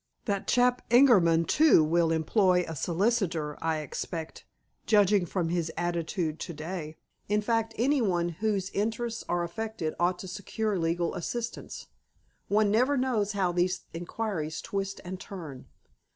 That 0.25 0.47
chap, 0.47 0.81
Ingerman, 0.89 1.45
too, 1.45 1.83
will 1.83 2.11
employ 2.11 2.65
a 2.67 2.75
solicitor, 2.75 3.55
I 3.63 3.81
expect, 3.81 4.45
judging 4.87 5.27
from 5.27 5.49
his 5.49 5.71
attitude 5.77 6.39
to 6.39 6.53
day. 6.55 6.97
In 7.29 7.39
fact, 7.39 7.75
any 7.77 8.01
one 8.01 8.29
whose 8.29 8.71
interests 8.71 9.23
are 9.29 9.43
affected 9.43 9.93
ought 9.99 10.17
to 10.17 10.27
secure 10.27 10.79
legal 10.79 11.13
assistance. 11.13 11.85
One 12.47 12.71
never 12.71 12.97
knows 12.97 13.33
how 13.33 13.51
these 13.51 13.81
inquiries 13.93 14.59
twist 14.59 14.99
and 15.05 15.19
turn." 15.19 15.67